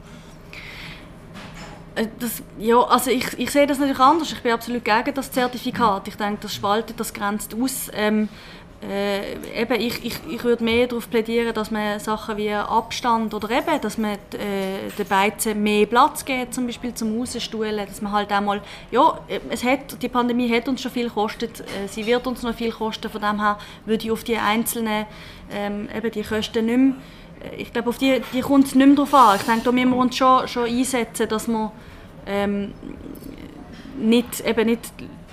[1.94, 4.32] Äh, das, ja, also ich, ich sehe das natürlich anders.
[4.32, 6.08] Ich bin absolut gegen das Zertifikat.
[6.08, 7.90] Ich denke, das spaltet, das grenzt aus.
[7.92, 8.28] Ähm,
[8.82, 13.50] äh, eben, ich, ich, ich würde mehr darauf plädieren, dass man Sachen wie Abstand oder
[13.50, 18.12] eben, dass man äh, den Beizen mehr Platz gibt, zum Beispiel zum Rausstuhlen, dass man
[18.12, 22.06] halt auch mal, ja, es hat, die Pandemie hat uns schon viel gekostet, äh, sie
[22.06, 25.04] wird uns noch viel kosten, von dem her würde ich auf die einzelnen,
[25.52, 26.94] ähm, eben die Kosten nicht mehr,
[27.52, 29.36] äh, ich glaube, auf die, die kommt es nicht mehr drauf an.
[29.36, 31.70] Ich denke, da müssen wir uns schon, schon einsetzen, dass wir
[32.26, 32.72] ähm,
[33.98, 34.90] nicht, eben nicht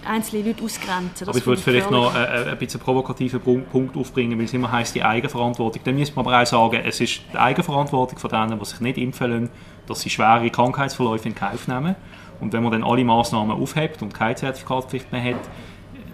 [0.07, 1.27] einzelne Leute ausgrenzen.
[1.27, 4.71] aber ich würde vielleicht noch äh, äh, ein bisschen provokativen Punkt aufbringen, weil es immer
[4.71, 5.81] heisst, die Eigenverantwortung.
[5.83, 8.97] Dann müsste man aber auch sagen, es ist die Eigenverantwortung von denen, die sich nicht
[8.97, 9.49] impfen lassen,
[9.87, 11.95] dass sie schwere Krankheitsverläufe in Kauf nehmen.
[12.39, 15.49] Und wenn man dann alle Massnahmen aufhebt und keine Zertifikatspflicht mehr hat,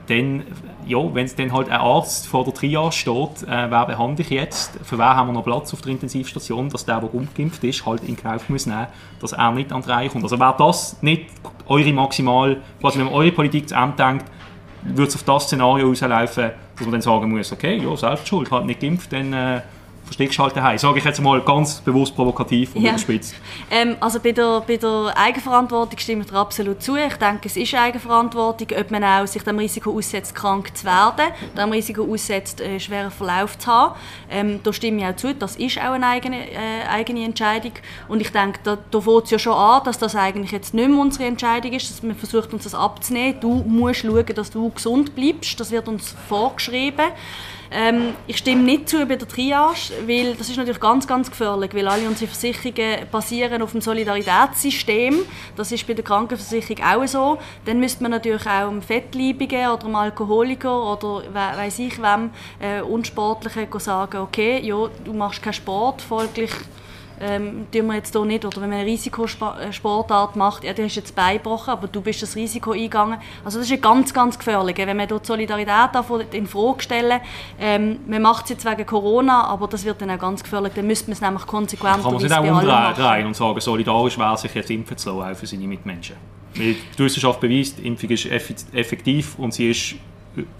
[0.08, 0.44] dann,
[0.86, 4.30] ja, wenn es dann halt ein Arzt vor der Triage steht, äh, wer behandle ich
[4.30, 7.86] jetzt, für wen haben wir noch Platz auf der Intensivstation, dass der, der ungeimpft ist,
[7.86, 8.88] halt in Kauf muss nehmen,
[9.22, 10.24] dass er nicht an die Reihe kommt.
[10.24, 11.28] Also wäre das nicht
[11.68, 14.26] eure maximal, quasi wenn man eure Politik zu Ende denkt,
[14.84, 18.66] würde es auf das Szenario rauslaufen, dass man dann sagen muss, okay, ja, Selbstschuld, halt
[18.66, 19.62] nicht geimpft, dann äh,
[20.20, 20.78] halt daheim.
[20.78, 22.92] Sage ich jetzt mal ganz bewusst provokativ und ja.
[22.92, 23.36] überspitzt.
[23.70, 26.96] Ähm, also bei der, bei der Eigenverantwortung stimme ich dir absolut zu.
[26.96, 31.34] Ich denke, es ist Eigenverantwortung, ob man auch sich dem Risiko aussetzt, krank zu werden,
[31.58, 33.96] dem Risiko aussetzt, einen schweren Verlauf zu haben.
[34.30, 37.74] Ähm, da stimme ich auch zu, das ist auch eine eigene, äh, eigene Entscheidung.
[38.08, 40.90] Und ich denke, da, da fängt es ja schon an, dass das eigentlich jetzt nicht
[40.90, 43.40] mehr unsere Entscheidung ist, dass man versucht, uns das abzunehmen.
[43.40, 45.60] Du musst schauen, dass du gesund bleibst.
[45.60, 47.06] Das wird uns vorgeschrieben.
[47.76, 51.74] Ähm, ich stimme nicht zu bei der Triage, weil das ist natürlich ganz, ganz gefährlich,
[51.74, 55.20] weil alle unsere Versicherungen basieren auf dem Solidaritätssystem.
[55.56, 57.40] Das ist bei der Krankenversicherung auch so.
[57.66, 62.82] Dann müsste man natürlich auch einem Fettleibigen oder einem Alkoholiker oder weiß ich wem, äh,
[62.82, 66.52] Unsportlichen sagen, okay, ja, du machst keinen Sport, folglich
[67.20, 68.46] ähm, tun wir jetzt hier nicht.
[68.46, 72.36] Oder wenn man eine Risikosportart macht, ja, du hast jetzt beigebrochen, aber du bist das
[72.36, 73.20] Risiko eingegangen.
[73.44, 74.78] Also das ist ganz, ganz gefährlich.
[74.78, 75.74] Wenn man dort Solidarität
[76.32, 77.22] in Frage stellen
[77.60, 80.74] ähm, man macht es jetzt wegen Corona, aber das wird dann auch ganz gefährlich.
[80.76, 84.38] Dann müsste man es nämlich konsequent Kann man sich auch umdrehen und sagen, solidarisch wäre
[84.38, 86.16] sich jetzt impfen zu lassen, auch für seine Mitmenschen.
[86.56, 89.96] Weil die Wissenschaft beweist, Impfung ist effektiv und sie ist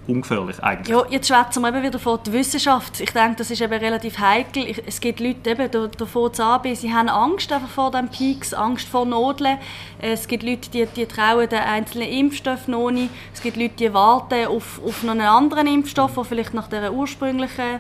[0.08, 0.96] ungefährlich eigentlich.
[0.96, 3.00] Ja, jetzt schwätzen wir eben wieder von der Wissenschaft.
[3.00, 4.66] Ich denke, das ist eben relativ heikel.
[4.86, 8.54] Es gibt Leute, eben, da, da fängt an, sie haben Angst einfach vor den Peaks,
[8.54, 9.58] Angst vor Nodeln.
[10.00, 13.10] Es gibt Leute, die, die trauen den einzelnen Impfstoffen noch nicht.
[13.34, 16.94] Es gibt Leute, die warten auf, auf noch einen anderen Impfstoff, der vielleicht nach der
[16.94, 17.80] ursprünglichen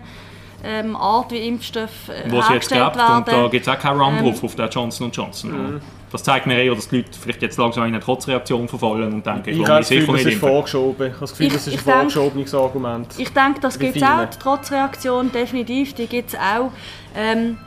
[0.63, 3.17] ähm, Art, wie Impfstoffe äh, Was jetzt gibt, werden.
[3.17, 5.51] Und da gibt es auch keinen Run ähm, drauf auf der Johnson Johnson.
[5.51, 5.81] Mhm.
[6.13, 9.25] Das zeigt mir eher, dass die Leute vielleicht jetzt langsam in eine Trotzreaktion verfallen und
[9.25, 11.07] denken, ich, ich habe das Gefühl, das ist vorgeschoben.
[11.07, 13.07] Ich habe das Gefühl, das ist ein vorgeschobenes Argument.
[13.17, 16.71] Ich denke, das gibt es auch, die Trotzreaktion, definitiv, die gibt es auch.
[17.15, 17.57] Ähm,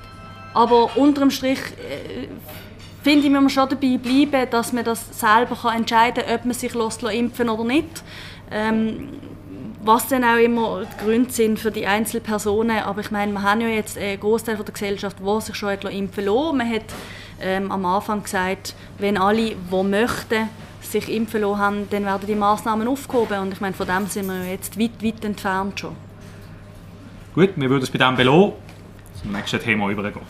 [0.54, 2.28] aber unterm Strich äh,
[3.02, 6.44] finde ich, muss man schon dabei bleiben, dass man das selber kann entscheiden kann, ob
[6.44, 8.04] man sich impfen oder nicht.
[8.52, 9.08] Ähm,
[9.82, 12.78] was dann auch immer die Gründe sind für die Einzelpersonen.
[12.78, 16.24] Aber ich meine, wir haben ja jetzt einen Großteil der Gesellschaft, der sich schon impfen
[16.24, 16.84] lassen Man hat
[17.40, 20.48] ähm, am Anfang gesagt, wenn alle, die möchten,
[20.80, 23.40] sich impfen lassen haben, dann werden die Massnahmen aufgehoben.
[23.40, 25.96] Und ich meine, von dem sind wir jetzt weit, weit entfernt schon.
[27.34, 28.52] Gut, wir würden es bei dem belassen.
[29.20, 30.22] Zum nächsten Thema übergehen.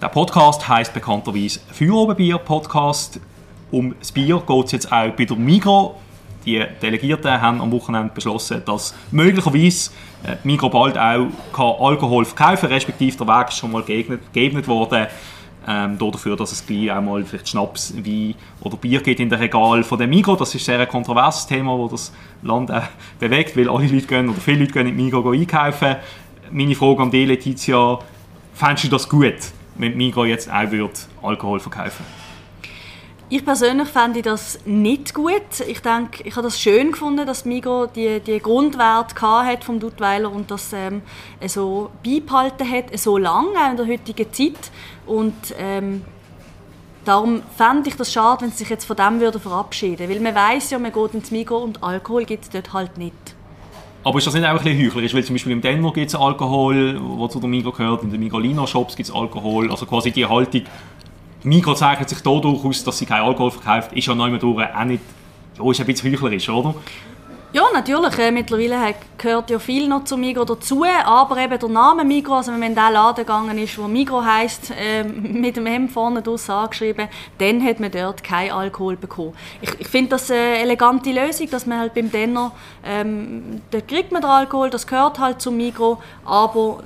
[0.00, 3.20] Der Podcast heißt bekannterweise Feuerobenbier Podcast.
[3.70, 5.98] Um das Bier geht es jetzt auch bei der Migro.
[6.44, 9.90] Die Delegierten haben am Wochenende beschlossen, dass möglicherweise
[10.24, 15.06] äh, Migro bald auch Alkohol verkaufen kann, respektive der Weg ist schon mal geebnet worden.
[15.66, 19.40] Ähm, dafür, dass es gleich auch mal vielleicht Schnaps, Wein oder Bier gibt in der
[19.40, 20.36] Regal von der Migro.
[20.36, 22.82] Das ist sehr ein kontroverses Thema, das das Land äh,
[23.18, 25.96] bewegt, weil alle Leute gehen oder viele Leute gehen in Migro einkaufen.
[26.50, 27.98] Meine Frage an dich, Letizia,
[28.52, 29.36] fändest du das gut,
[29.76, 32.23] wenn Migro jetzt auch wird Alkohol verkaufen würde?
[33.30, 35.60] Ich persönlich fände das nicht gut.
[35.66, 40.30] Ich denke, ich habe das schön gefunden, dass Migro die, die Grundwerte hat vom Duttweiler
[40.30, 41.00] und das ähm,
[41.46, 44.70] so beibehalten hat, so lange auch in der heutigen Zeit.
[45.06, 46.02] Und ähm,
[47.06, 50.34] darum fände ich das schade, wenn sie sich jetzt von dem würde verabschieden Weil man
[50.34, 53.14] weiß ja, man geht ins Migro und Alkohol gibt es dort halt nicht.
[54.04, 55.14] Aber ist das nicht auch ein bisschen heuchlerisch?
[55.14, 58.20] Weil zum Beispiel im Denver gibt es Alkohol, wo zu der Migro gehört, in den
[58.20, 59.70] Migrolino-Shops gibt es Alkohol.
[59.70, 60.64] Also quasi die Haltung,
[61.44, 64.84] Migro zeichnet sich dadurch aus, dass sie kein Alkohol verkauft, ist ja neu durch auch
[64.84, 65.02] nicht,
[65.58, 66.74] ja, ist ein bisschen heuchlerisch, oder?
[67.54, 68.18] Ja, natürlich.
[68.18, 72.50] Äh, mittlerweile gehört ja viel noch zu Migro dazu, aber eben der Name Migro, also
[72.50, 76.20] wenn man in den Laden gegangen ist, wo Migro heisst, äh, mit dem M vorne
[76.20, 77.06] draus angeschrieben,
[77.38, 79.34] dann hat man dort keinen Alkohol bekommen.
[79.60, 82.50] Ich, ich finde das eine elegante Lösung, dass man halt beim Denner,
[82.84, 86.82] ähm, dort kriegt man den Alkohol, das gehört halt zum Migro, aber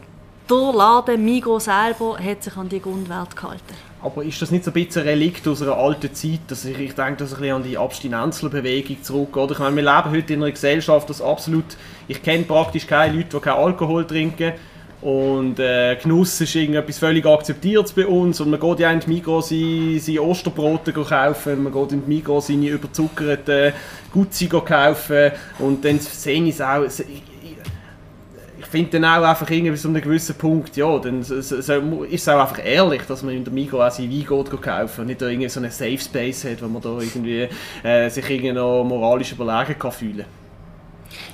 [0.51, 3.88] der Laden Migro selber hat sich an die Grundwerte gehalten.
[4.00, 6.78] Aber ist das nicht so ein bisschen ein Relikt aus einer alten Zeit, dass ich,
[6.78, 9.50] ich denke, dass ein bisschen an die Abstinenzlerbewegung zurückgeht?
[9.52, 11.64] Ich meine, wir leben heute in einer Gesellschaft, das absolut,
[12.06, 14.52] ich kenne praktisch keine Leute, die keinen Alkohol trinken.
[15.00, 18.40] Und äh, Genuss ist irgendetwas völlig akzeptiertes bei uns.
[18.40, 22.08] Und man geht ja in die Migros seine, seine Osterbrote kaufen, man geht in die
[22.08, 23.72] Migros seine überzuckerten
[24.12, 25.32] Gutzi kaufen.
[25.61, 26.84] Und dann sehe ich es auch,
[28.68, 32.22] finde dann auch einfach irgendwie bis zu einem gewissen Punkt, ja, dann so, so, ist
[32.22, 35.07] es auch einfach ehrlich, dass man in der Migros auch seinen Wein geht kaufen und
[35.07, 37.48] nicht irgendwie so einen Safe Space hat, wo man da irgendwie
[37.83, 40.24] äh, sich irgendwie noch moralisch überlegen kann fühlen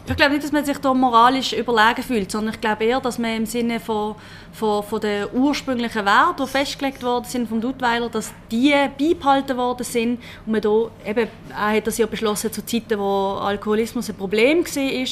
[0.07, 3.19] ich glaube nicht, dass man sich da moralisch überlegen fühlt, sondern ich glaube eher, dass
[3.19, 4.15] man im Sinne von,
[4.53, 9.85] von, von den ursprünglichen Werten, die festgelegt worden sind vom Duttweiler, dass die beibehalten worden
[9.85, 14.17] sind und man da eben, er hat das ja beschlossen zu Zeiten, wo Alkoholismus ein
[14.17, 15.07] Problem war.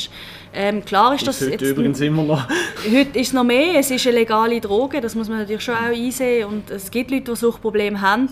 [0.55, 2.47] Ähm, klar ist das heute jetzt, übrigens immer noch.
[2.85, 5.75] Heute ist es noch mehr, es ist eine legale Droge, das muss man natürlich schon
[5.75, 8.29] auch einsehen und es gibt Leute, die Suchtprobleme haben.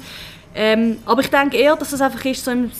[0.55, 2.71] Ähm, aber ich denke eher, dass es einfach ist, so im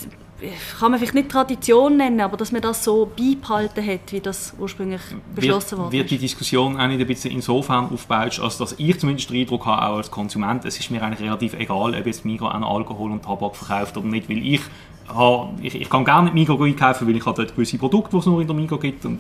[0.79, 4.55] kann man vielleicht nicht Tradition nennen, aber dass man das so beibehalten hat, wie das
[4.59, 5.01] ursprünglich
[5.35, 5.93] beschlossen wurde.
[5.93, 9.67] Wird die Diskussion auch nicht ein bisschen insofern aufgebaut, als dass ich zumindest den Eindruck
[9.67, 13.13] habe, auch als Konsument, es ist mir eigentlich relativ egal, ob jetzt Migros an Alkohol
[13.13, 14.61] und Tabak verkauft oder nicht, weil ich,
[15.09, 18.19] habe, ich, ich kann gerne nicht Migros einkaufen, weil ich habe dort gewisse Produkte, die
[18.19, 19.19] es nur in der Migros gibt und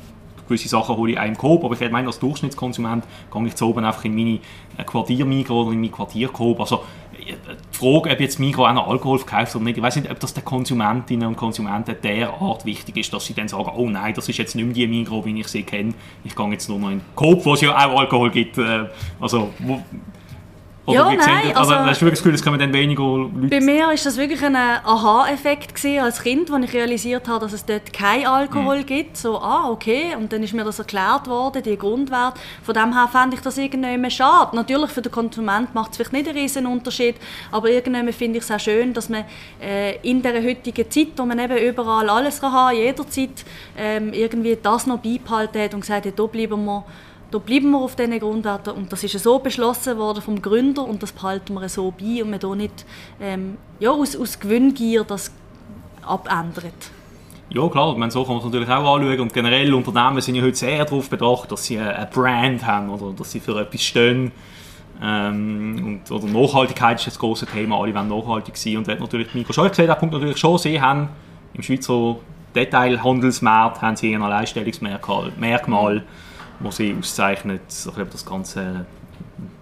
[0.50, 3.84] gewisse Sachen hole ich einem Coop, aber ich meine, als Durchschnittskonsument gehe ich zu oben
[3.84, 4.40] einfach in meine
[4.84, 6.60] Quartiermigros oder in mein Quartiercoop.
[6.60, 6.82] Also
[7.20, 10.18] die Frage, ob jetzt Migros auch noch Alkohol verkauft oder nicht, ich weiß nicht, ob
[10.20, 14.28] das den Konsumentinnen und Konsumenten derart wichtig ist, dass sie dann sagen, oh nein, das
[14.28, 16.90] ist jetzt nicht mehr die Migros, wie ich sie kenne, ich gehe jetzt nur noch
[16.90, 18.58] in Coop, wo es ja auch Alkohol gibt.
[18.58, 18.86] Äh,
[19.20, 19.50] also,
[20.90, 23.48] oder ja, nein, also, also, hast du wirklich das Gefühl, es kommen dann weniger Leute?
[23.48, 27.64] Bei mir war das wirklich ein Aha-Effekt als Kind, als ich realisiert habe, dass es
[27.64, 28.86] dort keinen Alkohol mhm.
[28.86, 29.16] gibt.
[29.16, 32.40] So, ah, okay, und dann ist mir das erklärt worden, die Grundwerte.
[32.62, 34.54] Von dem her fände ich das irgendwie schade.
[34.54, 37.16] Natürlich, für den Konsument macht es vielleicht nicht einen riesen Unterschied,
[37.50, 39.24] aber irgendwie finde ich es auch schön, dass man
[39.60, 43.44] äh, in der heutigen Zeit, wo man eben überall alles kann haben, jederzeit
[43.76, 46.84] ähm, irgendwie das noch beibehalten hat und gesagt hat, da bleiben wir
[47.30, 51.02] da bleiben wir auf diesen Grundwerten und das ist so beschlossen worden vom Gründer und
[51.02, 52.84] das behalten wir so bei und wir hier nicht
[53.20, 55.32] ähm, ja, aus, aus Gewinngier das
[56.02, 56.90] abändert.
[57.50, 60.42] Ja klar, meine, so kann man es natürlich auch anschauen und generell Unternehmen sind ja
[60.42, 64.32] heute sehr darauf bedacht, dass sie eine Brand haben oder dass sie für etwas stehen.
[65.02, 69.32] Ähm, und, oder Nachhaltigkeit ist das große Thema, alle wollen nachhaltig sein und wird natürlich
[69.34, 71.08] Mikro schon gesehen, Punkt natürlich schon, sie haben
[71.54, 72.16] im Schweizer
[72.54, 75.96] Detailhandelsmarkt haben sie ein Alleinstellungsmerkmal.
[75.96, 76.04] Mhm
[76.60, 77.62] was sie auszeichnet.
[77.68, 78.86] Das ganze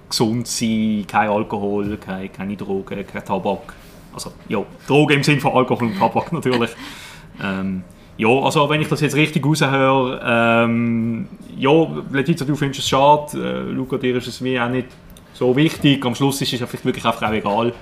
[0.09, 3.75] gesund sein, kein Alkohol, keine, keine Drogen, kein Tabak.
[4.13, 6.71] Also ja, Drogen im Sinne von Alkohol und Tabak natürlich.
[7.43, 7.83] ähm,
[8.17, 11.71] ja, also wenn ich das jetzt richtig raushöre, ähm, ja,
[12.11, 14.89] Letizia, du findest es schade, äh, Luca, dir ist es mir auch nicht
[15.35, 17.73] so wichtig, am Schluss ist es vielleicht wirklich einfach auch egal.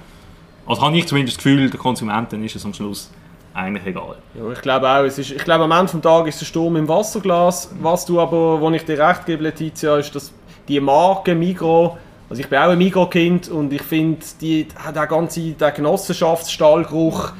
[0.67, 3.11] Also habe ich zumindest das Gefühl, der Konsumenten ist es am Schluss
[3.57, 4.17] eigentlich egal.
[4.35, 5.05] Ja, ich glaube auch.
[5.05, 7.71] Es ist, ich glaube, am Ende des Tages ist der Sturm im Wasserglas.
[7.81, 10.33] Was du aber, wo ich dir recht gebe, Letizia, ist, dass
[10.69, 11.97] die Marke Migro,
[12.29, 17.33] also ich bin auch ein Migro-Kind und ich finde, der ganze der Genossenschaftsstallgeruch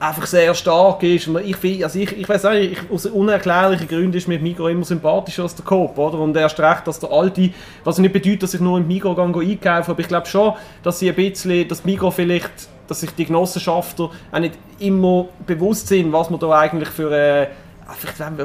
[0.00, 1.28] einfach sehr stark ist.
[1.28, 5.44] Ich, also ich, ich weiß nicht, ich, aus unerklärlichen Gründen ist mir Migro immer sympathischer
[5.44, 6.18] als der Coop, oder?
[6.18, 7.50] Und erst recht, dass der alte,
[7.84, 11.08] was nicht bedeutet, dass ich nur im Migro einkaufe, aber ich glaube schon, dass sie
[11.08, 16.30] ein bisschen, dass Migro vielleicht dass sich die Genossenschaften auch nicht immer bewusst sind, was
[16.30, 17.48] man da eigentlich für eine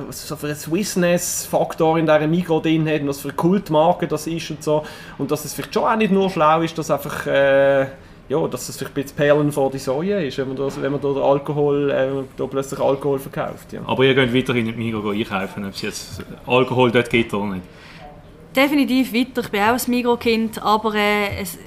[0.09, 4.27] so für einen Swissness-Faktor in dieser Mikro drin hat und was für eine Kultmarke das
[4.27, 4.83] ist und so.
[5.17, 7.25] Und dass es vielleicht schon auch nicht nur schlau ist, dass einfach...
[7.25, 7.87] Äh,
[8.29, 10.91] ja, dass es vielleicht ein bisschen Perlen vor die Säue ist, wenn man da, wenn
[10.91, 13.73] man da Alkohol, äh, da plötzlich Alkohol verkauft.
[13.73, 13.81] Ja.
[13.85, 17.55] Aber ihr könnt weiterhin in die Migros einkaufen, ob es jetzt Alkohol dort gibt oder
[17.55, 17.65] nicht?
[18.55, 19.41] Definitiv weiter.
[19.41, 21.57] Ich bin auch ein Migros-Kind, aber äh, es,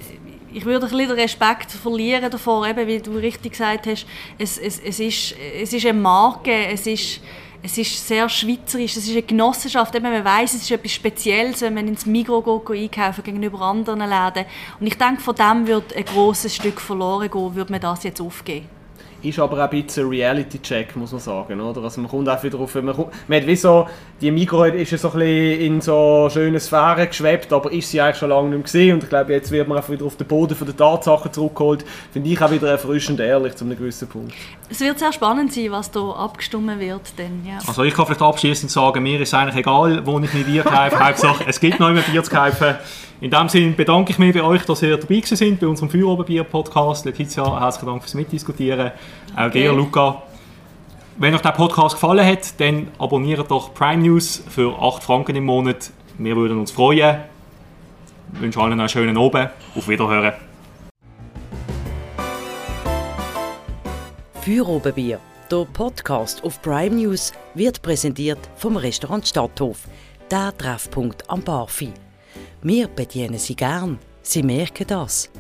[0.53, 4.07] ich würde ein bisschen Respekt verlieren davor, eben, wie du richtig gesagt hast,
[4.39, 7.21] es, es, es, ist, es ist eine Marke, es ist,
[7.63, 11.61] es ist sehr schweizerisch, es ist eine Genossenschaft, eben, man weiß, es ist etwas Spezielles,
[11.61, 14.47] wenn man ins Migros geht, einkaufen gegenüber anderen Läden.
[14.81, 18.21] Und ich denke, von dem wird ein grosses Stück verloren gehen, würde man das jetzt
[18.21, 18.82] aufgeben.
[19.23, 21.83] Ist aber auch ein bisschen ein Reality-Check, muss man sagen, oder?
[21.83, 23.87] Also man kommt auch wieder drauf, man, kommt, man hat wie so,
[24.21, 28.01] die Mikro ist ja so ein bisschen in so schöne Sphären geschwebt, aber ist sie
[28.01, 30.17] eigentlich schon lange nicht mehr gesehen und ich glaube, jetzt wird man auch wieder auf
[30.17, 31.85] den Boden von der Tatsachen zurückgeholt.
[32.13, 34.35] Finde ich auch wieder erfrischend ehrlich, zu einem gewissen Punkt.
[34.69, 37.59] Es wird sehr spannend sein, was da abgestimmt wird, denn, ja.
[37.67, 40.99] Also ich kann vielleicht abschließend sagen, mir ist eigentlich egal, wo ich mein Bier kaufe,
[40.99, 42.77] Hauptsache es gibt noch immer Bier zu kaufen.
[43.23, 47.05] In dem Sinne bedanke ich mich bei euch, dass ihr dabei sind bei unserem Feuerobenbier-Podcast.
[47.05, 48.91] Letizia, herzlichen Dank fürs Mitdiskutieren.
[49.37, 50.25] Auch dir, Luca.
[51.19, 55.45] Wenn euch der Podcast gefallen hat, dann abonniert doch Prime News für 8 Franken im
[55.45, 55.93] Monat.
[56.19, 57.19] Wir würden uns freuen.
[58.35, 59.51] Ich wünsche allen einen schönen Abend.
[59.77, 60.33] Auf Wiederhören.
[64.45, 69.87] Feuerobenbier, der Podcast auf Prime News, wird präsentiert vom Restaurant Stadthof,
[70.29, 71.93] der Treffpunkt am Barfi.
[72.65, 75.31] Wir bedienen Sie gern, Sie merken das.